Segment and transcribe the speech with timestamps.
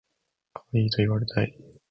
[0.55, 1.55] かわいいと言われたい